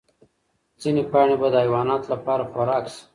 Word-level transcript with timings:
ځینې 0.81 1.03
پاڼې 1.11 1.35
به 1.41 1.47
د 1.53 1.55
حیواناتو 1.63 2.07
لپاره 2.13 2.43
خوراک 2.51 2.85
شي. 2.93 3.01